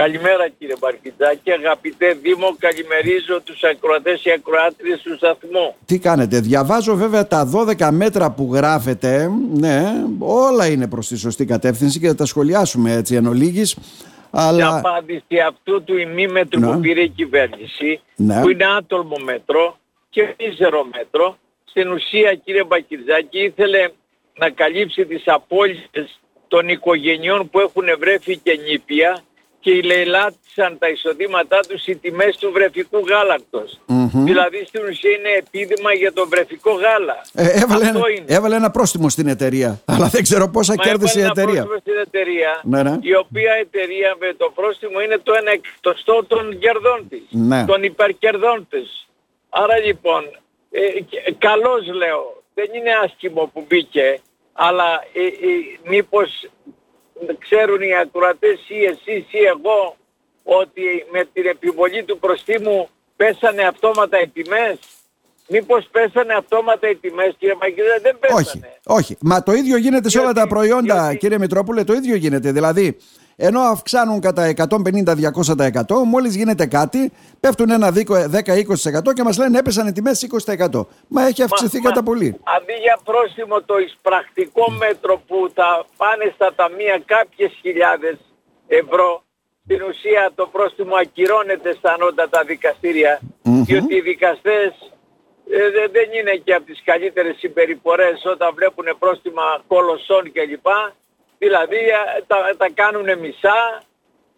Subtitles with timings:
[0.00, 5.74] Καλημέρα κύριε Μπαρκιτζάκη, αγαπητέ Δήμο, καλημερίζω τους ακροατές και ακροάτριες του σταθμού.
[5.86, 9.82] Τι κάνετε, διαβάζω βέβαια τα 12 μέτρα που γράφετε, ναι,
[10.18, 13.76] όλα είναι προς τη σωστή κατεύθυνση και θα τα σχολιάσουμε έτσι εν ολίγης.
[14.30, 14.58] Αλλά...
[14.58, 16.72] Η απάντηση αυτού του ημίμετρου ναι.
[16.72, 18.40] που πήρε η κυβέρνηση, ναι.
[18.40, 19.78] που είναι άτολμο μέτρο
[20.10, 23.88] και μίζερο μέτρο, στην ουσία κύριε Μπακυρτζάκη ήθελε
[24.38, 29.22] να καλύψει τις απώλειες των οικογενειών που έχουν βρέφει και νήπια
[29.60, 32.98] και ηλελάτησαν τα εισοδήματά τους οι τιμές του βρεφικού
[34.12, 37.16] Δηλαδή στην ουσία είναι επίδημα για το βρεφικό γάλα.
[37.34, 39.80] Ε, έβαλε, ένα, έβαλε ένα πρόστιμο στην εταιρεία.
[39.84, 41.42] Αλλά δεν ξέρω πόσα Μα κέρδισε η εταιρεία.
[41.42, 42.98] Έβαλε ένα πρόστιμο στην εταιρεία, ναι, ναι.
[43.00, 47.64] η οποία εταιρεία με το πρόστιμο είναι το ένα εκτοστό των κερδών της, ναι.
[47.64, 49.08] των υπερκερδών της.
[49.48, 50.22] Άρα λοιπόν,
[50.70, 50.80] ε,
[51.38, 54.20] καλώς λέω, δεν είναι άσχημο που μπήκε,
[54.52, 56.48] αλλά ε, ε, μήπως
[57.38, 59.96] ξέρουν οι ακροατές ή εσείς ή εγώ
[60.42, 64.78] ότι με την επιβολή του προστίμου πέσανε αυτόματα οι τιμές;
[65.52, 68.40] Μήπως πέσανε αυτόματα οι τιμές κύριε Μαγκίδα, δεν πέσανε.
[68.40, 69.16] Όχι, όχι.
[69.20, 72.52] Μα το ίδιο γίνεται σε όλα τα προϊόντα κύριε Μητρόπουλε, το ίδιο γίνεται.
[72.52, 72.96] Δηλαδή
[73.42, 74.64] ενώ αυξάνουν κατά 150-200%
[76.06, 80.86] μόλις γίνεται κάτι πέφτουν ένα 10-20% και μας λένε έπεσαν οι τιμές 20%.
[81.08, 82.36] Μα έχει αυξηθεί μα, κατά πολύ.
[82.56, 88.16] Αντί για πρόστιμο το εισπρακτικό μέτρο που θα πάνε στα ταμεία κάποιες χιλιάδες
[88.66, 89.22] ευρώ
[89.64, 94.72] στην ουσία το πρόστιμο ακυρώνεται στα ανώτατα δικαστήρια διότι οι δικαστές
[95.52, 100.66] ε, δεν είναι και από τις καλύτερες συμπεριφορές όταν βλέπουν πρόστιμα κολοσσών κλπ.
[101.38, 103.82] Δηλαδή ε, τα, τα κάνουν μισά,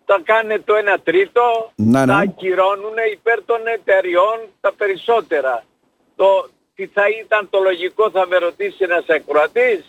[0.05, 5.65] τα κάνουν το 1 τρίτο, ναι, τα ακυρώνουν υπέρ των εταιριών τα περισσότερα.
[6.17, 9.81] Το, τι θα ήταν το λογικό θα με ρωτήσει ένας ακροατής.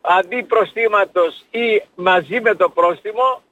[0.00, 3.42] Αντί προστήματος ή μαζί με το πρόστιμο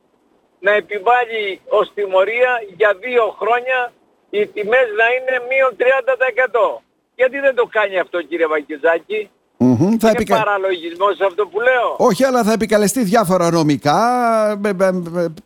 [0.61, 3.93] να επιβάλλει ως τιμωρία για δύο χρόνια
[4.35, 6.83] οι τιμές να είναι μείον 30%.
[7.15, 9.21] Γιατί δεν το κάνει αυτό κύριε Βακιζάκη.
[9.65, 9.93] Mm-hmm.
[10.03, 10.37] Θα Είναι επικα...
[10.37, 11.89] παραλογισμός αυτό που λέω.
[11.97, 14.01] Όχι, αλλά θα επικαλεστεί διάφορα νομικά,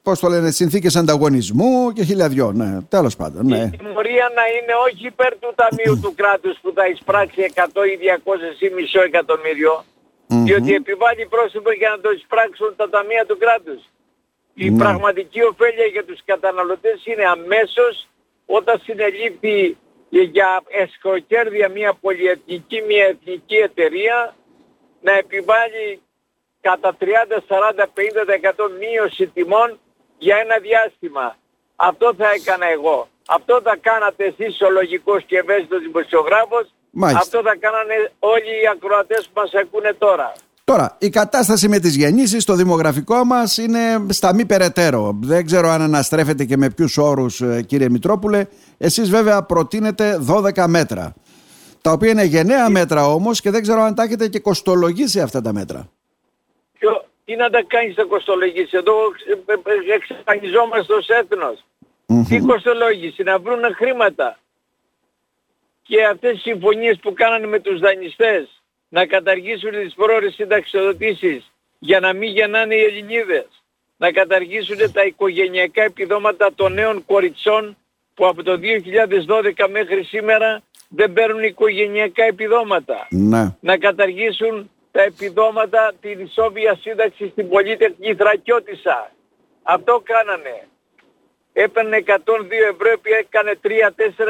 [0.02, 2.52] πώς το λένε, συνθήκες ανταγωνισμού και χιλιαδιό.
[2.52, 3.46] Ναι, τέλος πάντων.
[3.46, 3.62] Ναι.
[3.74, 7.94] Η τιμωρία να είναι όχι υπέρ του ταμείου του κράτους που θα εισπράξει 100 ή
[8.58, 10.44] 200 ή μισό εκατομμύριο, mm-hmm.
[10.46, 13.80] διότι επιβάλλει πρόσωπο για να το εισπράξουν τα ταμεία του κράτους.
[14.54, 14.78] Η ναι.
[14.82, 17.94] πραγματική ωφέλεια για τους καταναλωτές είναι αμέσως
[18.46, 19.76] όταν συνελήφθη
[20.08, 24.34] για εσχροκέρδια μια πολυεθνική, μια εθνική εταιρεία
[25.00, 26.00] να επιβάλλει
[26.60, 27.04] κατά 30,
[27.48, 27.86] 40,
[28.56, 29.78] 50% μείωση τιμών
[30.18, 31.36] για ένα διάστημα.
[31.76, 33.08] Αυτό θα έκανα εγώ.
[33.28, 36.66] Αυτό θα κάνατε εσείς ο λογικός και ευαίσθητος δημοσιογράφος.
[37.00, 40.32] Αυτό θα κάνανε όλοι οι ακροατές που μας ακούνε τώρα.
[40.66, 45.18] Τώρα, η κατάσταση με τις γεννήσεις στο δημογραφικό μας είναι στα μη περαιτέρω.
[45.22, 48.46] Δεν ξέρω αν αναστρέφεται και με ποιους όρους ε, κύριε Μητρόπουλε.
[48.78, 51.14] Εσείς βέβαια προτείνετε 12 μέτρα.
[51.82, 55.40] Τα οποία είναι γενναία μέτρα όμως και δεν ξέρω αν τα έχετε και κοστολογήσει αυτά
[55.40, 55.88] τα μέτρα.
[56.78, 58.94] Ποιο, τι να τα κάνεις τα κοστολογήσεις; Εδώ
[59.46, 61.64] ε, ε, εξαφανιζόμαστε ως έθνος.
[62.28, 64.38] Τι κοστολόγηση, να βρουν χρήματα.
[65.82, 68.55] Και αυτές οι συμφωνίες που κάνανε με τους δανειστές
[68.88, 73.46] να καταργήσουν τις πρόορες συνταξιοδοτήσεις για να μην γεννάνε οι Ελληνίδες,
[73.96, 77.76] να καταργήσουν τα οικογενειακά επιδόματα των νέων κοριτσών
[78.14, 78.60] που από το
[79.56, 83.06] 2012 μέχρι σήμερα δεν παίρνουν οικογενειακά επιδόματα.
[83.10, 83.56] Ναι.
[83.60, 89.12] Να καταργήσουν τα επιδόματα την ισόβια σύνταξη στην πολίτεχνη Θρακιώτισσα.
[89.62, 90.68] Αυτό κάνανε.
[91.52, 92.14] Έπαιρνε 102
[92.72, 93.68] ευρώ που έκανε 3,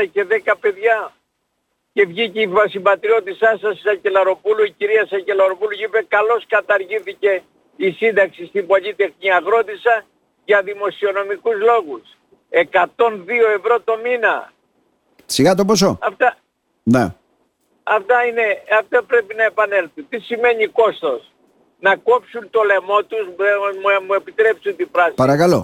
[0.02, 1.12] 4 και 10 παιδιά
[1.96, 7.42] και βγήκε η συμπατριώτησά σας η Σακελαροπούλου, η κυρία Σακελαροπούλου και είπε καλώς καταργήθηκε
[7.76, 10.04] η σύνταξη στην πολίτεχνη αγρότησα
[10.44, 12.04] για δημοσιονομικούς λόγους.
[12.50, 14.52] 102 ευρώ το μήνα.
[15.26, 15.98] Σιγά το ποσό.
[16.02, 16.36] Αυτά,
[16.82, 17.04] ναι.
[17.82, 18.46] αυτά, είναι,
[18.80, 20.08] αυτά πρέπει να επανέλθουν.
[20.08, 21.32] Τι σημαίνει κόστος;
[21.80, 23.26] Να κόψουν το λαιμό τους,
[23.80, 25.16] μου, μου επιτρέψουν την πράσινη.
[25.24, 25.60] Παρακαλώ.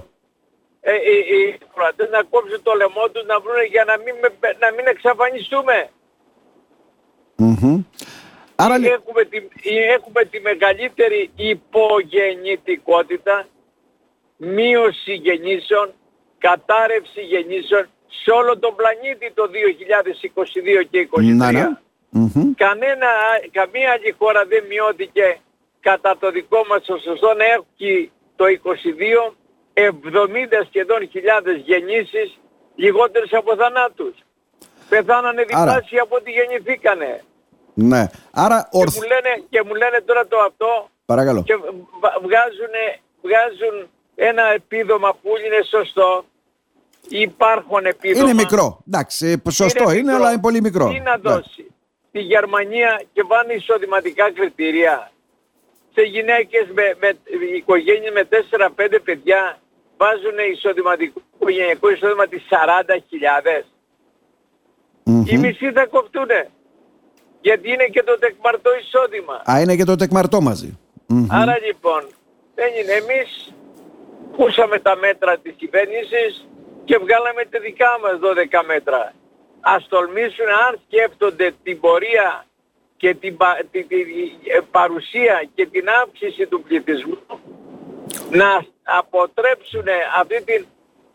[0.80, 1.58] Ε, οι, οι,
[2.10, 4.14] να κόψουν το λαιμό τους να βρουν για να μην,
[4.62, 5.90] να μην εξαφανιστούμε.
[8.56, 8.74] Άρα...
[8.74, 9.38] Έχουμε, τη,
[9.96, 13.46] έχουμε τη μεγαλύτερη υπογεννητικότητα,
[14.36, 15.92] μείωση γεννήσεων,
[16.38, 17.86] κατάρρευση γεννήσεων
[18.22, 19.50] σε όλο τον πλανήτη το
[20.82, 21.22] 2022 και 2023.
[21.22, 21.68] Ναι, ναι.
[22.56, 23.06] Κανένα,
[23.50, 25.38] καμία άλλη χώρα δεν μειώθηκε
[25.80, 28.44] κατά το δικό μας ποσοστό να έχει το
[29.28, 29.32] 22
[29.74, 29.80] 70
[30.68, 32.38] σχεδόν χιλιάδες γεννήσεις
[32.74, 34.14] λιγότερες από θανάτους.
[34.88, 37.22] Πεθάνανε διπλάσια από ό,τι γεννηθήκανε.
[37.74, 38.06] Ναι.
[38.32, 41.42] Άρα και, μου λένε, και μου λένε τώρα το αυτό Παρακαλώ.
[41.42, 41.54] και
[42.22, 42.74] βγάζουν,
[43.22, 46.24] βγάζουν ένα επίδομα που είναι σωστό,
[47.08, 48.24] υπάρχουν επίδομα.
[48.24, 48.82] Είναι μικρό.
[48.86, 50.14] Εντάξει, σωστό είναι, μικρό.
[50.16, 50.88] αλλά είναι πολύ μικρό.
[50.88, 51.22] Τι να Ναι.
[51.22, 51.66] δώσει.
[52.08, 55.10] Στη Γερμανία και βάνε εισοδηματικά κριτήρια.
[55.94, 57.18] Σε γυναίκες με, με
[57.56, 59.58] οικογένειες με 4-5 παιδιά
[59.96, 63.64] βάζουν εισοδηματικό οικογενειακό εισόδημα τις 40.000.
[65.04, 65.24] Μμμ.
[65.26, 66.50] Οι μισοί θα κοφτούνε.
[67.46, 69.36] Γιατί είναι και το τεκμαρτό εισόδημα.
[69.50, 70.78] Α, είναι και το τεκμαρτό μαζί.
[71.06, 71.26] Μμμ.
[71.30, 72.02] Άρα λοιπόν,
[72.54, 73.52] δεν είναι εμείς
[74.36, 76.30] πούσαμε τα μέτρα της κυβέρνησης
[76.84, 79.12] και βγάλαμε τα δικά μας 12 μέτρα.
[79.60, 82.44] Ας τολμήσουν αν σκέφτονται την πορεία
[82.96, 84.02] και την πα- τη- τη-
[84.56, 87.18] ε, παρουσία και την αύξηση του πληθυσμού
[88.30, 88.64] να
[88.98, 89.84] αποτρέψουν
[90.20, 90.66] αυτή την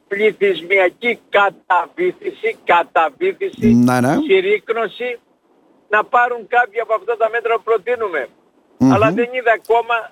[0.07, 4.15] πληθυσμιακή καταβήθηση, καταβήθηση, Ναι, ναι.
[4.27, 5.19] συρρήκνωση,
[5.89, 8.27] να πάρουν κάποια από αυτά τα μέτρα που προτείνουμε.
[8.77, 8.93] Μμμ.
[8.93, 10.11] Αλλά δεν είδα ακόμα,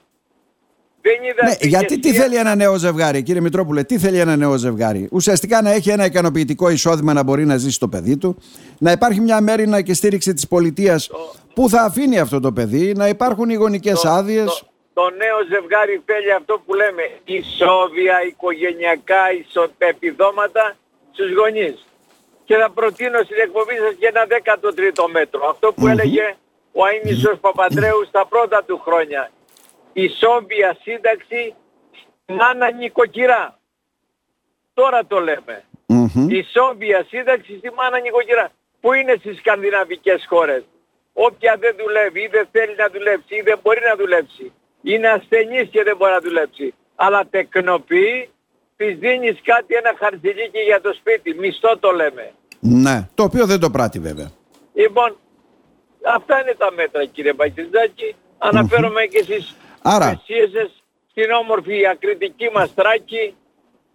[1.02, 4.20] δεν είδα Ναι, την γιατί τι ηγεσία- θέλει ένα νέο ζευγάρι, κύριε Μητρόπουλε, τι θέλει
[4.20, 8.18] ένα νέο ζευγάρι; Ουσιαστικά να έχει ένα ικανοποιητικό εισόδημα να μπορεί να ζήσει το παιδί
[8.18, 8.38] του,
[8.78, 11.10] να υπάρχει μια μέρινα και στήριξη της πολιτείας
[11.54, 14.46] που θα αφήνει αυτό το παιδί, να υπάρχουν οι γονικές το- άδειες.
[14.46, 20.76] Το, το νέο ζευγάρι θέλει αυτό που λέμε ισόβια, οικογενειακά, ισοπεπιδόματα
[21.12, 21.86] στους γονείς.
[22.46, 25.48] Και θα προτείνω στην εκπομπή σας και ένα 13ο μέτρο.
[25.50, 26.36] Αυτό που έλεγε
[26.72, 29.32] ο Αΐμισος Παπαντρέου στα πρώτα του χρόνια.
[29.94, 31.56] Ισόβια σύνταξη
[32.26, 33.60] μάνα νοικοκυρά.
[34.74, 35.64] Τώρα το λέμε.
[36.30, 38.52] Ισόβια σύνταξη στη μάνα νοικοκυρά.
[38.82, 40.64] Που είναι στις σκανδιναβικές χώρες.
[41.14, 44.54] Όποια δεν δουλεύει ή δεν θέλει να δουλέψει ή δεν μπορεί να δουλέψει.
[44.82, 46.74] Είναι ασθενής και δεν μπορεί να δουλέψει.
[46.96, 48.30] Αλλά τεκνοποιεί,
[48.78, 51.34] της δίνεις κάτι ένα χαρτιλίκι για το σπίτι.
[51.40, 52.32] Μισθό το λέμε.
[52.60, 54.30] Ναι, το οποίο δεν το πράττει βέβαια.
[54.74, 55.18] Λοιπόν,
[56.16, 58.16] αυτά είναι τα μέτρα κύριε Μπακυρτζάκη.
[58.38, 60.08] Αναφέρομαι και στις Άρα.
[60.10, 63.36] θυσίες σας στην όμορφη ακριτική μας Τράκη.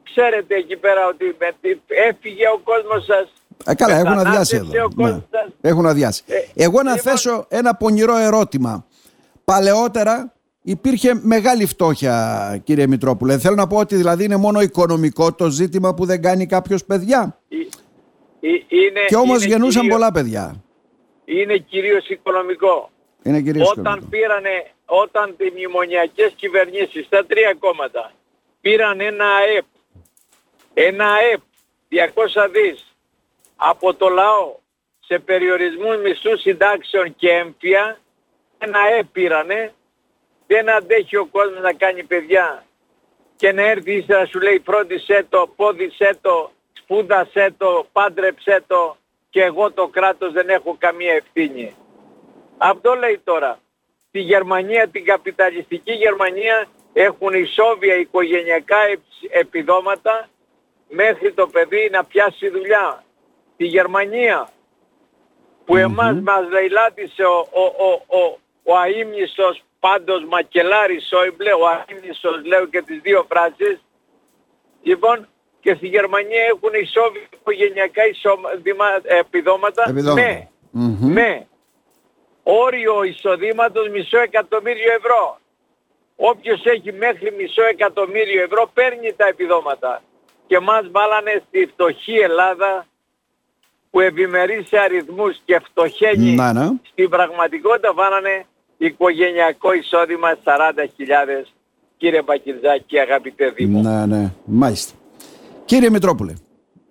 [0.03, 3.33] Ξέρετε εκεί πέρα ότι με τη- έφυγε ο κόσμος σας.
[3.67, 4.85] Ε, καλά, έχουν αδειάσει μετανάστευσε εδώ.
[4.85, 5.39] ο κόσμος Ναι.
[5.39, 5.49] σας.
[5.61, 6.23] Έχουν αδειάσει.
[6.27, 6.35] Ε,
[6.65, 8.87] Εγώ να λοιπόν- θέσω ένα πονηρό ερώτημα.
[9.45, 13.39] Παλαιότερα υπήρχε μεγάλη φτώχεια, κύριε Μητρόπουλε.
[13.39, 17.39] Θέλω να πω ότι δηλαδή είναι μόνο οικονομικό το ζήτημα που δεν κάνει κάποιος παιδιά.
[17.49, 17.57] Ε-
[18.49, 20.65] ε- είναι, Και όμως είναι γεννούσαν κυρίως- πολλά παιδιά.
[21.25, 22.91] Είναι κυρίως οικονομικό.
[23.23, 24.09] Είναι κυρίως όταν οικονομικό.
[24.11, 28.13] πήρανε, όταν οι μνημονιακές κυβερνήσεις, τα τρία κόμματα,
[28.61, 29.65] πήραν ένα ΑΕΠ,
[30.75, 31.41] ένα ΑΕΠ
[31.89, 32.87] 200 δις
[33.57, 34.57] από το λαό
[35.01, 37.99] σε περιορισμούς μισθούς συντάξεων και έμφυα,
[38.59, 39.73] ένα ΑΕΠ πήρανε,
[40.53, 42.65] δεν αντέχει ο κόσμος να κάνει παιδιά
[43.37, 48.97] και να έρθει ύστερα σου λέει φρόντισέ το, πόδισέ το, σπούδασέ το, πάντρεψέ το
[49.31, 51.75] και εγώ το κράτος δεν έχω καμία ευθύνη.
[52.59, 53.59] Αυτό λέει τώρα.
[54.09, 60.29] Στη Γερμανία, την καπιταλιστική Γερμανία έχουν ισόβια οικογενειακά επ- επιδόματα
[60.89, 63.05] μέχρι το παιδί να πιάσει δουλειά.
[63.55, 64.49] Στη Γερμανία
[65.65, 72.45] που εμάς μας λαιλάτισε ο, ο, ο, ο, ο αείμνηστος πάντως μακελάρης Σόιμπλε, ο αείμνηστος
[72.45, 73.79] λέω και τις δύο φράσεις,
[74.83, 75.29] λοιπόν
[75.61, 80.23] και στη Γερμανία έχουν ισόβια οικογενειακά εισόδημα- επιδόματα, Επιδόματα.
[80.23, 81.13] με, Μμμ.
[81.13, 81.47] με
[82.43, 85.39] όριο εισοδήματος μισό εκατομμύριο ευρώ.
[86.17, 90.03] Όποιος έχει μέχρι μισό εκατομμύριο ευρώ παίρνει τα επιδόματα.
[90.47, 92.87] Και μας βάλανε στη φτωχή Ελλάδα
[93.91, 96.67] που ευημερεί σε αριθμούς και φτωχαίνει Να, ναι.
[96.91, 98.45] στην πραγματικότητα βάλανε
[98.87, 101.47] οικογενειακό εισόδημα 40.000
[101.97, 103.81] κύριε Μπακυρζάκη αγαπητέ Δήμο.
[103.81, 104.93] Ναι, ναι, μάλιστα.
[105.65, 106.35] Κύριε Μητρόπουλε,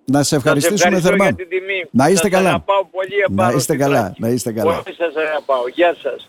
[0.04, 1.24] να σε ευχαριστήσουμε Σας ευχαριστώ θερμά.
[1.24, 1.84] για την τιμή.
[1.90, 2.48] Να είστε Σας καλά.
[2.48, 4.20] αγαπάω πολύ Να επάνω είστε στην καλά, πράξη.
[4.22, 4.82] να είστε καλά.
[4.82, 5.68] Πολύ σας αγαπάω.
[5.68, 6.28] Γεια σας.